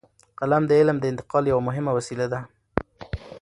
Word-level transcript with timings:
قلم 0.39 0.63
د 0.67 0.71
علم 0.79 0.97
د 0.99 1.05
انتقال 1.11 1.43
یوه 1.51 1.61
مهمه 1.67 1.91
وسیله 1.97 2.25
ده. 2.33 2.39